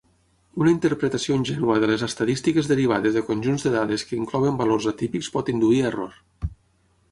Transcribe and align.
Una 0.61 0.71
interpretació 0.75 1.35
ingènua 1.39 1.75
de 1.83 1.89
les 1.91 2.05
estadístiques 2.07 2.71
derivades 2.73 3.19
de 3.19 3.23
conjunts 3.29 3.67
de 3.67 3.75
dades 3.77 4.07
que 4.09 4.19
inclouen 4.23 4.59
valors 4.65 4.91
atípics 4.95 5.33
pot 5.37 5.55
induir 5.57 5.81
a 5.85 5.89
error. 5.95 6.21